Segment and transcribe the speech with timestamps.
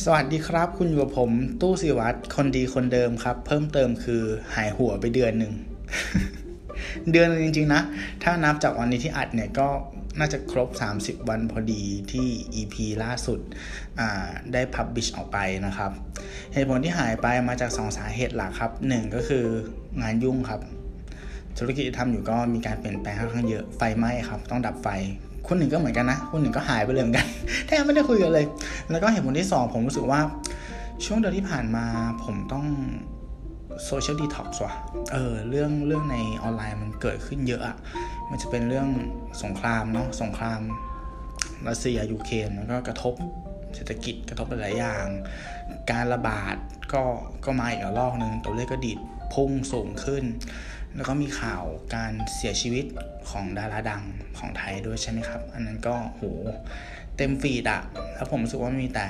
[0.00, 4.22] สวัสดีครับ คุณอยู่กับผมตู้สิวัตรคนดีคนเดิมครับ เพิ่มเติมคือ
[4.54, 5.52] หายหัวไปเดือนหนึ่ง
[7.12, 7.82] เดือนนึงจริง ๆ นะ
[8.22, 9.68] ถ้านับจากวันนี้ที่อัดเนี่ยก็
[10.18, 10.68] น่าจะครบ
[11.00, 11.82] 30 วันพอดี
[12.12, 12.26] ที่
[12.60, 13.40] EP ล่าสุด
[14.52, 15.90] ได้พับบิชออกไปนะครับ
[16.52, 19.44] เหตุผลที่หายไปมาจาก 2 สาเหตุหลักครับ 1 ก็คือ
[20.02, 20.60] งานยุ่งครับ
[21.58, 24.88] ธุรกิจที่ทำอยู่ก็มีการเปลี่ยนแปลงค่อนข้างเยอะไฟไหม้ครับ ต้องดับไฟ
[25.48, 27.26] คนหนึ่งก็เหมือนกันนะ คนหนึ่งก็หายไปเลยเหมือนกัน
[27.66, 28.44] แทบไม่ได้คุยกันเลย
[28.90, 30.20] แล้วก็เหตุผลที่สองผมรู้สึกว่า
[31.04, 31.86] ช่วงเดือนที่ผ่านมา
[32.24, 32.66] ผมต้อง
[33.84, 34.74] social detox ว่ะ
[35.12, 37.76] เออ เรื่องเรื่องในออนไลน์มันเกิดขึ้นเยอะอะ
[38.30, 38.88] มันจะเป็นเรื่อง
[39.42, 40.60] สงครามเนาะ สงคราม
[41.68, 43.14] รัสเซียยูเครนมันก็กระทบ
[43.74, 45.06] เศรษฐกิจกระทบหลายอย่าง
[45.90, 46.56] การระบาด
[46.92, 47.02] ก็
[47.44, 48.98] ก็มาอีกรอบนึงตัวเลขก็ดีด
[49.34, 50.24] พุ่งสูงขึ้น
[50.96, 51.62] แล้วก็มีข่าว
[51.94, 52.84] การเสียชีวิต
[53.30, 54.02] ของดาราดัง
[54.38, 56.22] ของไทยด้วยใช่ไหมครับ อันนั้นก็โห
[57.16, 57.82] เต็มฟีดอะ
[58.14, 59.06] แล้วผมรู้สึกว่ามีแต่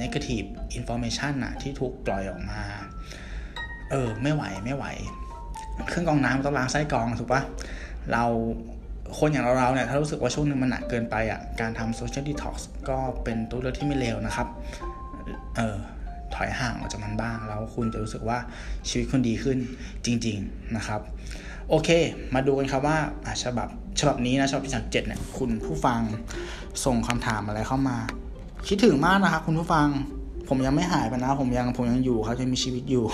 [0.00, 2.62] negative information อะที่ถูกปล่อยออกมา
[3.90, 4.84] เออ ไม่ไหวไม่ไหว
[5.88, 7.42] เครื่องกองน้ำต้องล้างไส้กรองถูกปะ
[8.12, 8.24] เรา
[9.18, 14.48] คนอย่างเราเนี่ย ถ้ารู้สึกว่าช่วงนึงมันหนักเกินไปอะ่ะ การทำโซเชียลดีท็อกซ์ก็เป็นตัวเลือกที่ไม่เลวนะครับ
[15.56, 15.78] เออ
[16.38, 18.38] ถอยห่างออกจากมันบ้าง แล้วคุณจะรู้สึกว่า
[18.88, 19.58] ชีวิตคุณดีขึ้น
[20.04, 21.00] จริง ๆนะครับ
[21.68, 21.88] โอเค
[22.34, 22.98] มาดูกันครับว่า
[23.42, 23.68] ฉบับ
[24.00, 26.00] ฉบับนี้นะฉบับที่สามเจ็ดเนี่ยคุณผู้ฟัง
[26.84, 27.98] ส่งคำถามอะไรเข้ามา
[28.68, 29.86] คิดถึงมากนะครับคุณผู้ฟัง
[30.48, 33.04] ผมยังไม่หายไปนะ ผมยังผมยังอยู่ครับยังมีชีวิตอยู่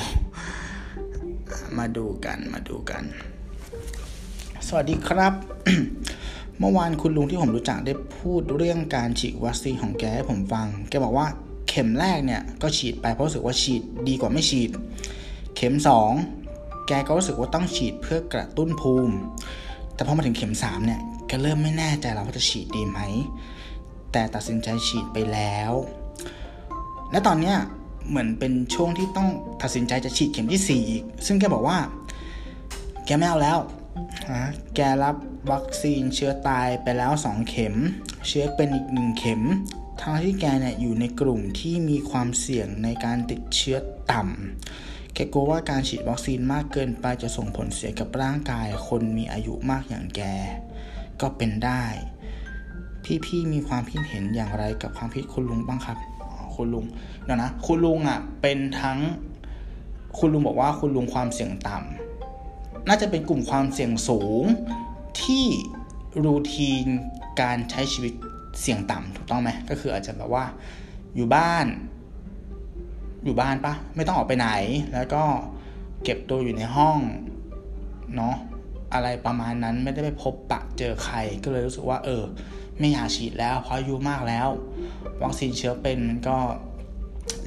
[1.79, 3.03] มาดูกันมาดูกัน
[4.67, 5.33] สวัสดีครับ
[6.59, 11.27] เมื่อวานคุณลุงที่ผมรู้จักได้พูดเรื่องการฉีดวัคซีนของแกให้ผมฟัง แกบอกว่า
[11.75, 14.71] ข็มแรกเนี่ยก็ฉีดไปเพราะรู้สึกว่าฉีดดีกว่าไม่ฉีด
[15.57, 16.13] เข็มสอง
[16.89, 19.15] แกก็รู้สึกว่าต้องฉีดเพื่อกระตุ้นภูมิ
[19.95, 23.01] แต่พอมาถึงเข็มสามเนี่ยแกเริ่มไม่แน่ใจแล้วว่าจะฉีดดีไหม
[24.13, 25.73] แต่ตัดสินใจฉีดไปแล้ว
[27.11, 27.57] และตอนเนี้ย
[28.09, 29.29] เหมือนเป็นช่วงที่ต้อง
[29.63, 31.79] ตัดสินใจจะฉีดเข็มที่ 4 อีก ซึ่งแกบอกว่า
[33.07, 33.59] แกไม่เอาแล้ว
[34.33, 35.17] นะแกรับ
[35.51, 37.75] วัคซีนเชื้อตายไปแล้ว 2 เข็ม
[38.29, 39.43] เชื้อเป็นอีกหนึ่งเข็ม
[40.07, 43.79] ทั้งที่แกเนี่ยอยู่ในกลุ่มที่มีความเสี่ยงในการติดเชื้อ
[44.13, 50.21] ต่ำแกกลัวว่าการฉีดวัคซีนมากเกินไปจะส่งผลเสียกับร่างกายคนมีอายุมากอย่างแก
[51.21, 51.85] ก็เป็นได้
[53.25, 55.99] พี่ๆมีความคิดเห็นอย่างไรกับความคิดคุณลุงบ้างครับ
[56.55, 56.85] คุณลุง
[57.25, 58.99] เดี๋ยวนะ คุณลุงอะเป็นทั้ง
[60.19, 64.45] คุณลุงบอกว่าคุณลุงความเสี่ยงต่ำน่าจะเป็นกลุ่มความเสี่ยงสูง
[65.23, 65.47] ที่
[66.25, 66.87] รูทีน
[67.41, 68.15] การใช้ชีวิต
[68.61, 70.45] เสี่ยงต่ำถูกต้องไหมก็คืออาจจะแบบว่า
[71.17, 71.67] อยู่บ้าน
[73.25, 74.49] อยู่บ้านปะไม่ต้องออกไปไหน
[74.95, 75.23] แล้วก็
[76.05, 76.99] เก็บตัวอยู่ในห้อง
[78.17, 78.35] เนาะ
[78.95, 82.23] อะไรประมาณนั้นไม่ได้ไปพบปะเจอใครก็เลยรู้สึกว่า เออ
[82.79, 84.49] ไม่อยากฉีดแล้วเพราะอายุมากแล้ว
[85.23, 86.37] วัคซีนเชื้อเป็นมันก็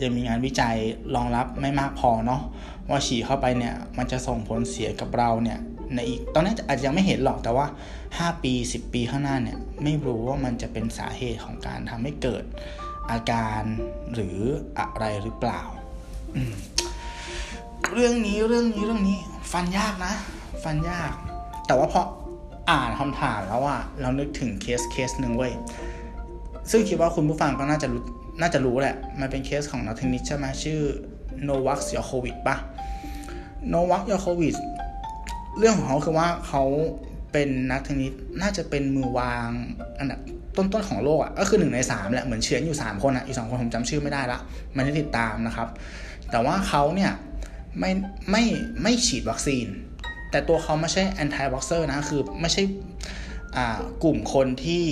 [0.04, 0.76] ยังมีงานวิจัย
[1.16, 2.42] รองรับไม่มากพอเนาะ
[2.90, 5.60] ว่าฉีดเข้าไปเนี่ย มันจะส่งผลเสียกับเราเนี่ย
[5.96, 7.66] ในอีกตอนนี้อาจจะยังไม่เห็นหรอกแต่ว่า
[8.06, 12.44] 5 ปี 10 ปีข้างหน้าเนี่ยไม่รู้ว่ามันจะเป็นสาเหตุของการทำให้เกิด
[13.12, 13.64] อาการ
[14.14, 14.38] หรือ
[14.80, 15.62] อะไรหรือเปล่า
[17.94, 19.18] เรื่องนี้เรื่องนี้เรื่องนี้
[19.52, 20.14] ฟันยากนะ
[20.64, 21.14] ฟันยาก
[21.68, 22.02] แต่ว่าพอ
[22.70, 25.54] อ่านคำถามแล้วอะเรานึกถึงเคสเคสหนึ่งเว้ย
[26.72, 28.04] ซึ่งคิดว่าคุณผู้ฟังก็น่าจะรู้
[28.42, 30.80] น่าจะรู้แหละ มันเป็นเคสของนักเทนนิสใช่ไหมชื่อ
[31.44, 32.56] Novak Djokovic ปะ
[33.70, 34.56] Novak Djokovic
[35.60, 36.64] เรื่องของเขาคือว่าเขา
[37.32, 39.50] เป็นนักเทนนิสน่าจะเป็นมือวาง
[40.00, 40.20] อันดับ
[40.58, 44.40] ต้นๆของโลกอะก็คือหนึ่งในสามแหละเหมือนเชียร์อยู่สามคนอะอีกสองคนผมจำชื่อไม่ได้ละ
[44.76, 45.68] ไม่ได้ติดตามนะครับ
[46.32, 47.12] แต่ว่าเขาเนี่ย
[47.80, 47.92] ไม่
[48.32, 48.44] ไม่
[48.84, 49.68] ไม่ฉีดวัคซีน
[50.32, 52.64] แต่ตัวเขาไม่ใช่ anti-vaxxer นะคือไม่ใช่
[54.04, 54.86] กลุ่มคนที่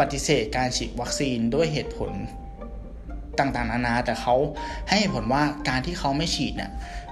[0.00, 2.12] ปฏิเสธการฉีดวัคซีนด้วยเหตุผล
[3.38, 4.34] ต่างๆ นานา แต่เขา
[4.88, 6.70] ให้ผลว่าการที่เขาไม่ฉีดเนี่ย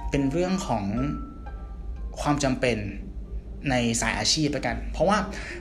[0.09, 0.83] เป็นเรื่องของ
[2.21, 2.77] ความจำเป็น
[3.69, 5.17] ในสายอาชีพไปกัน เพราะว่า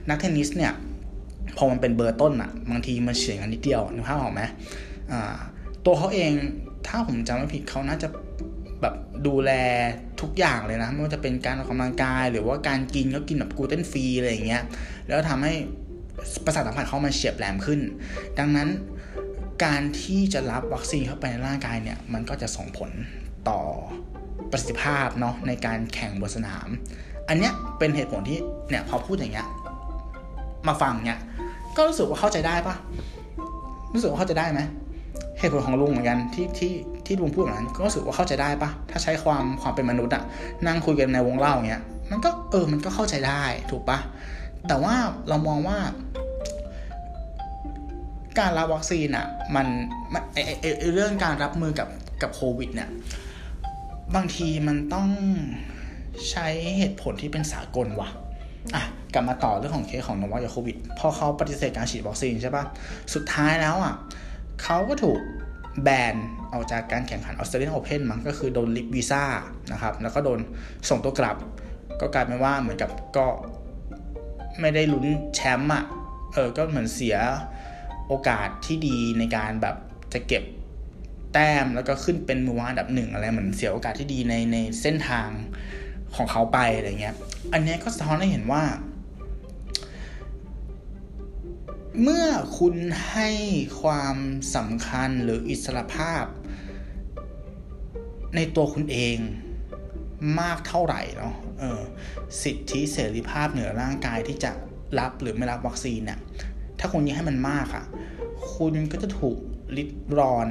[0.08, 0.72] นักเทนนิสเนี่ย
[1.56, 4.42] พอมันเป็นเบอร์ต้นอะบางทีมันเฉียงกันนิดเดียวนึกภาพออกไหม
[5.84, 6.32] ตัวเขาเอง
[6.86, 8.08] ถ้าผมจำไม่ผิดเขาน่าจะ
[8.80, 8.94] แบบ
[9.26, 9.50] ดูแล
[10.20, 14.62] ทุกอย่างเลยนะไม่ว่าจะเป็นการออกกำลังกาย หรือว่าการกินก็กินแบบกูเตนฟรีอะไรอย่างเงี้ย
[15.08, 15.54] แล้วทำให้
[16.44, 17.80] ประสาทสัมผัสเขามันเฉียบแหลมขึ้น
[18.38, 18.68] ดังนั้น
[19.64, 22.90] การที่จะรับวัคซีนเข้าไปในร่างกายเนี่ยมันก็จะส่งผล
[23.48, 23.60] ต่อ
[24.54, 26.68] ประสิทธิภาพเนาะในการแข่งบนสนาม
[27.28, 28.38] อันเนี้ยเป็นเหตุผลที่
[28.70, 29.46] เนี่ยพอพูดอย่างเงี้ย
[30.68, 31.20] มาฟังเนี่ย
[31.76, 32.74] ก็รู้สึกว่าเข้าใจได้ปะ
[33.94, 34.60] รู้สึกว่าเข้าใจได้ไหม
[35.38, 36.72] เหตุผลของลุงเหมือนกันที่ที่
[37.06, 40.22] ที่ลุงพูดแบบนั้นก็รู้สึกว่าเข้าใจได้ปะถ้าใช้ความความเป็นมนุษย์อะ
[40.66, 43.98] นั่งคุยกันในวงเล่าเงี้ยมันก็เออมันก็เข้าใจได้ถูกปะ
[44.68, 44.94] แต่ว่า
[45.28, 45.78] เรามองว่า
[48.38, 49.66] การรับวัคซีนอะมัน
[50.32, 50.38] ไอ
[50.80, 51.88] ไอเรื่องการรับมือกับ
[52.22, 52.90] กับโควิดเนี่ย
[54.14, 55.08] บางทีมันต้อง
[56.30, 56.46] ใช้
[56.78, 58.08] เหตุผลที่เป็นสากลว่ะ
[58.74, 58.82] อะ
[59.14, 62.64] กลับมาต่อเรื่องของเคสของนวัคยาโควิดพอเขาปฏิเสธการฉีดวัคซีนใช่ปะ
[63.14, 63.94] สุดท้ายแล้วอะ
[64.62, 65.18] เขาก็ถูก
[65.82, 66.14] แบน
[66.52, 69.22] ออกจากการแข่งขันออสเตรเลียนโอเพนมั้งก็คือโดนลิฟวีซ่า
[69.72, 70.38] นะครับ แล้วก็โดน
[70.88, 71.36] ส่งตัวกลับ
[72.00, 73.26] ก็กลายเป็นว่าเหมือนกับก็
[74.60, 75.84] ไม่ได้ลุ้นแชมป์อะ
[76.34, 77.16] เออ ก็เหมือนเสีย
[78.08, 79.76] โอกาสที่ดีในการแบบ
[80.12, 80.42] จะเก็บ
[81.34, 85.28] แต้มแล้วก็ขึ้นเป็นมือวางอันดับหนึ่งอะไรเหมือนเสียโอกาสที่ดีในในเส้นทาง
[86.16, 87.16] ของเขาไปอะไรเงี้ย
[87.52, 88.62] อันนี้ก็สะท้อนให้เห็นว่า
[92.02, 92.26] เมื่อ
[92.58, 92.74] คุณ
[93.10, 93.30] ให้
[93.80, 94.16] ความ
[94.56, 96.24] สำคัญหรืออิสระภาพ
[98.36, 99.18] ในตัวคุณเอง
[100.40, 101.80] มากเท่าไหร่เนาะเออ
[102.42, 104.52] สิทธิเสรีภาพเหนือร่างกายที่จะ
[104.98, 106.18] รับหรือไม่รับวัคซีนเนี่ย
[106.78, 107.84] ถ้าคุณยังให้มันมากอะ่ะ
[108.54, 109.38] คุณก็จะถูก
[109.76, 110.48] ลิดรอน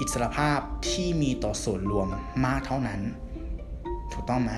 [0.00, 0.58] อิสรภาพ
[0.88, 2.08] ที่มีต่อส่วนรวม
[2.46, 3.00] มากเท่านั้น
[4.12, 4.52] ถูกต้องไหม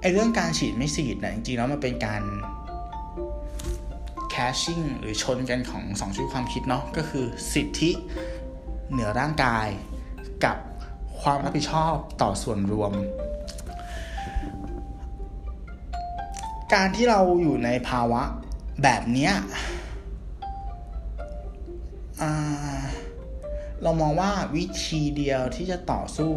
[0.00, 2.22] ไอเรื่องการฉีดไม่ฉีดนะจริงๆแล้วมันเป็นการ
[4.34, 7.90] cashing หรือชนกันของสองชุดความคิดเนาะก็คือสิทธิ
[8.90, 9.68] เหนือร่างกาย
[10.44, 10.56] กับ
[11.20, 12.92] ความรับผิดชอบต่อส่วนรวม
[16.74, 18.22] การที่เราอยู่ในภาวะ
[18.82, 19.30] แบบนี้
[23.82, 26.32] เรามองว่าวิธีเดียวที่จะต่อสู้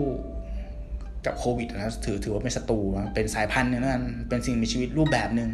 [1.26, 2.80] กับโควิดนะถือถือว่าเป็นศัตรู
[3.16, 5.50] เป็นสายพันธุ์นึงนั่นเป็นสิ่งมีชีวิตรูปแบบหนึ่ง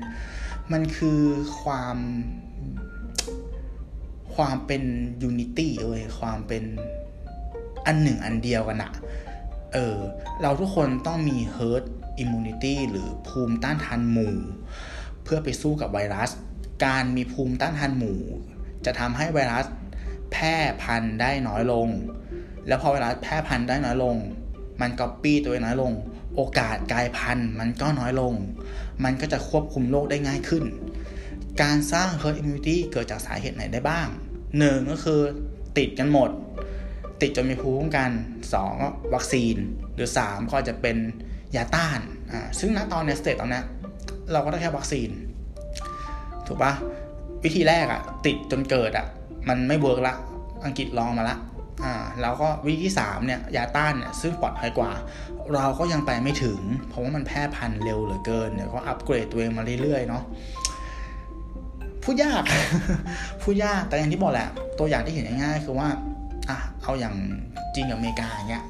[0.72, 1.22] มันคือ
[1.62, 1.98] ความ
[4.36, 4.84] ความเป็น
[5.24, 6.64] unity เอ้ยความเป็น
[7.86, 8.92] อันหนึ่งอันเดียวกันอะ
[9.74, 9.98] เออ
[10.42, 11.84] เราทุกคนต้องมี herd
[12.22, 14.36] immunity หรือภูมิต้านทานหมู่
[15.24, 16.30] เพื่อไปสู้กับไวรัส
[16.86, 18.20] การมีภูมิต้านทานหมู่
[18.86, 19.66] จะทำให้ไวรัส
[20.32, 21.88] แพร่พันธุ์ได้น้อยลง
[22.68, 24.16] แล้วพอไวรัสแพร่พันธุ์ได้น้อยลง
[24.82, 25.92] มันก๊อปปี้ตัวน้อยลง
[26.36, 28.34] โอกาสกลายพันธุ์มันก็น้อยลง
[29.04, 30.64] มันก็จะควบคุมโรคได้ง่ายขึ้น
[31.62, 34.08] การสร้าง herd immunity เกิดจากสาเหตุไหนได้บ้าง
[34.58, 35.22] หนึ่งก็คือ
[35.78, 36.30] ติดกันหมด
[37.22, 38.12] ติดจนมีภูมิคุ้มกัน
[38.62, 39.56] 2 วัคซีน
[39.96, 40.98] หรือ 3 ก็จะเป็น
[41.56, 42.00] ยาต้าน
[42.32, 43.62] อ่าซึ่งณตอนใน stage ตอนนี้
[44.32, 45.10] เราก็ได้แค่วัคซีน
[46.48, 46.74] ถูกปะ
[47.44, 49.08] วิธีแรกอะติดจนเกิดอะ
[49.50, 50.16] มันไม่เวิร์กละ
[50.66, 51.38] อังกฤษลองมาละ
[51.84, 54.92] อ่าแล้วก็วิธีที่3เนี่ยยาต้านเนี่ยซึ่งปลอดภัยกว่า
[55.54, 56.60] เราก็ยังไปไม่ถึง
[56.90, 60.24] เพราะว่ามันแพร่พันธุ์เร็วเหลือเกินเดี๋ยวก็อัปเกรดตัวเองมาเรื่อยๆเนาะ
[62.04, 62.44] พูดยาก
[63.42, 64.50] พูดยากแต่อย่างที่บอกแหละ
[64.80, 65.88] ตัวอย่างที่เห็นง่ายๆคือว่า
[66.50, 67.16] อะเอาอย่าง
[67.76, 68.66] จีนกับอเมริกาเงี้ย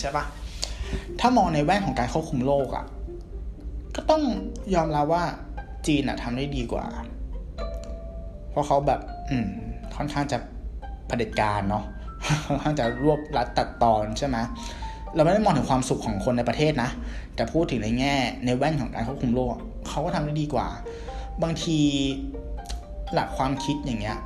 [0.00, 0.24] ใช่ปะ
[1.20, 2.84] ถ้ามองในแว่นของการควบคุมโรคอะ่ะ
[3.96, 4.22] ก็ต้อง
[4.74, 5.24] ยอมรับว่า
[5.86, 6.84] จีนอะทำได้ดีกว่า
[8.54, 9.46] เพราะเขาแบบ อืม
[9.96, 10.38] ค่อนข้างจะ
[11.06, 11.84] เผด็จการเนาะ
[12.46, 14.36] ค่อนข้างจะรวบรัดตัดตอนใช่ไหม
[15.14, 16.90] เราไม่ได้มองถึงความสุขของคนในประเทศนะ
[17.34, 18.14] แต่พูดถึงในแง่
[18.44, 19.48] ในแว่นของการควบคุมโรค
[19.88, 20.66] เขาก็ทำได้ดีกว่า
[21.42, 21.78] บางที
[23.12, 24.18] หลักความคิดอย่างเงี้ย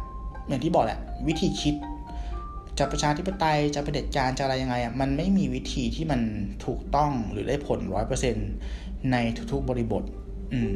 [0.48, 0.98] อย่างที่บอกแหละ
[1.28, 1.74] วิธีคิด
[2.78, 6.20] จะประชาธิปไตยจะเผด็จการจะอะไรยังไงอะมันไม่มีวิธีที่มัน
[6.66, 8.36] ถูกต้องหรือได้ผลร้อยเปอร์เซ็น
[9.12, 9.16] ใน
[9.52, 10.02] ทุกๆบริบท
[10.52, 10.72] อืม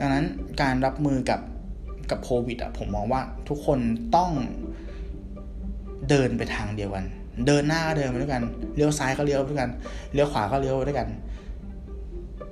[0.00, 0.24] ดังนั้น
[0.62, 1.40] การรับมือกับ
[2.10, 3.78] กับโควิดอะผมมองว่าทุกคน
[4.16, 4.30] ต้อง
[6.08, 7.06] เดินไปทางเดียวกัน
[7.46, 8.42] เดินหน้าก็เดินไปด้วยกัน
[8.76, 9.70] เลี้ยวซ้ายก็เลี้ยวไปด้วยกัน
[10.12, 11.08] เลี้ยวขวาก็เลี้ยวไปด้วยกัน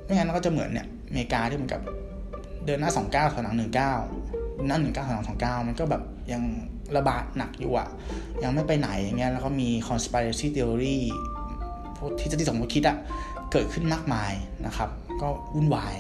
[0.05, 1.83] ไม่งั้นก็จะเหมือนเนี่ยอเมริกาที่เหมือนกับ
[2.67, 3.93] เดินหน้าสองเก้าถอยหลังหนึ่งเก้า
[4.69, 6.43] หน้าหนึ่งเก้าถอยหลังสองเก้ามันก็แบบยัง
[6.97, 7.89] ระบาดหนักอยู่อะ
[8.43, 10.99] ยังไม่ไปไหนอย่างเงี้ย แล้วก็มี conspiracy theory
[11.99, 12.97] พวกทฤษฎีสมมติคิดอะ
[13.53, 14.33] เกิดขึ้นมากมาย
[14.67, 14.91] นะครับ
[15.23, 15.97] ก็วุ่นวาย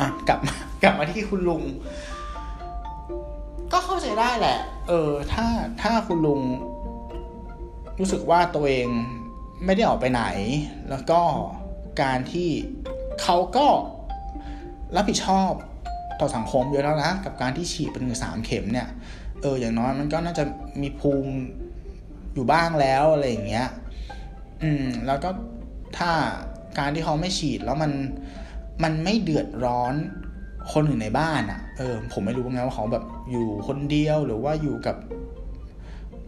[0.00, 1.62] อะ กลับมากลับมาที่คุณลุง
[3.72, 5.46] ก็เข้าใจได้แหละ เออ ถ้า
[5.82, 6.40] ถ้าคุณลุง
[7.98, 8.88] รู้สึกว่าตัวเอง
[9.64, 10.24] ไม่ได้ออกไปไหน
[10.90, 11.20] แล้วก็
[12.02, 12.48] การที่
[13.22, 13.66] เขาก็
[14.96, 15.50] รับผิดชอบ
[16.20, 18.88] ต่อสังคมเยอะแล้วนะ กับการที่ฉีดเป็นสามเข็มเนี่ย
[19.42, 20.44] เออ อย่างน้อยมันก็น่าจะ
[20.82, 21.32] มีภูมิ
[22.34, 23.68] อยู่บ้างแล้วอะไรอย่างเงี้ย
[24.62, 25.30] อืม แล้วก็
[25.98, 26.10] ถ้า
[26.78, 27.92] การที่เขาไม่ฉีดแล้วมัน
[28.82, 29.94] มันไม่เดือดร้อน
[30.72, 34.96] คนอื่นในบ้านอะ่ะ เออ ผมไม่รู้ไงว่าเขาแบบอยู่คนเดียวหรือว่าอยู่กับ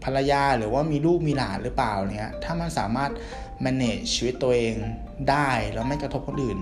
[0.04, 3.10] ภรรยาหรือว่ามีลูกมีหลานหรือเปล่าเนี่ย ถ้ามันสามารถ
[3.64, 4.74] manage ชีวิตตัวเอง
[5.30, 6.58] ได้แล้วไม่กระทบคนอื่น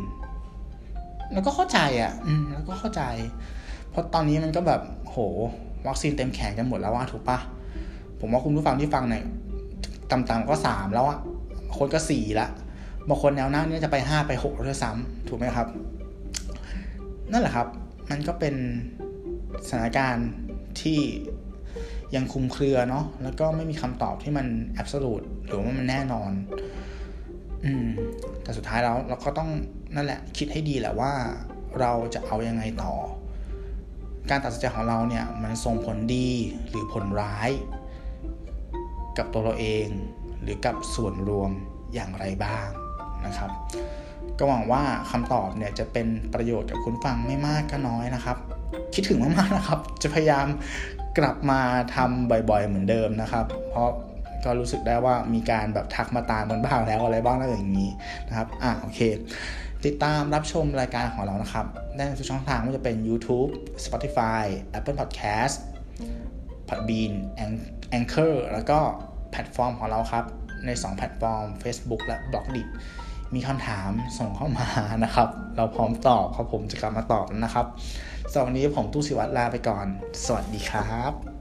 [1.32, 3.02] แล้วก็เข้าใจอะ่ะ อืม แล้วก็เข้าใจ
[3.90, 5.16] เพราะตอนนี้มันก็แบบโห
[5.86, 7.38] วัคซีนเต็มแขนกันหมดแล้วว่าถูกปะ
[8.20, 9.24] ผมว่าคุณผู้ฟังที่ฟังเนี่ย
[10.10, 11.18] ต่ำๆก็สามแล้วอะ
[11.78, 12.48] คนก็สี่ละ
[13.08, 15.66] บางคนแนวหน้านี่จะไปห้าไปหกแล้วซ้ำถูกไหมครับ
[17.32, 17.68] นั่นแหละครับ
[18.10, 18.54] มันก็เป็น
[19.68, 20.30] สถานการณ์
[20.80, 21.00] ที่
[22.14, 26.32] ยังคุมเครือเนาะแล้วก็ไม่มีคำตอบที่มันแอบสูตหรือว่ามันแน่นอน
[27.64, 27.86] อืม
[28.42, 29.50] แต่สุดท้ายแล้วเราก็ต้อง
[29.94, 31.12] นั่นแหละ คิดให้ดีแหละว่า
[31.80, 32.94] เราจะเอายังไงต่อ
[34.30, 36.28] การตัดสินใจของเราเนี่ยมันส่งผลดี
[36.68, 37.50] หรือผลร้าย
[39.18, 39.86] กับตัวเราเอง
[40.42, 41.50] หรือกับส่วนรวม
[41.94, 42.68] อย่างไรบ้าง
[43.26, 43.50] นะครับ
[44.38, 48.36] ก็หวังว่าคำตอบเนี่ยจะเป็นประโยชน์กับคุณฟังไม่มากก็น้อยนะครับ
[48.94, 50.46] คิดถึงมากๆนะครับ จะพยายาม
[51.18, 51.60] กลับมา
[51.96, 53.88] ทำบ่อยๆเหมือนเดิมนะครับ เพราะ
[54.44, 57.90] ก็รู้สึกได้ว่ามีการแบบทักมาตามกันบ้างแล้วอะไรบ้างแล้วอย่างนี้
[58.28, 59.00] นะครับ อะโอเค
[59.84, 63.50] ติดตามรับชมรายการของเรานะครับ ได้ในทุกช่องทางไม่ว่าจะเป็น YouTube
[63.84, 64.44] Spotify
[64.78, 65.54] Apple Podcast
[66.68, 67.12] Podbean
[67.98, 68.78] Anchor แล้วก็
[69.30, 70.24] แพลตฟอร์มของเราครับ
[70.66, 72.68] ใน 2 แพลตฟอร์ม Facebook และ b l o g d i t
[73.34, 74.68] มีคำถามส่งเข้ามา
[75.04, 77.66] นะครับ เราพร้อมตอบครับผมจะกลับมาตอบนะครับ
[78.30, 79.86] สำหรับวันนี้ผมตู้สิวัตรลาไปก่อน
[80.24, 81.31] สวัสดีครับ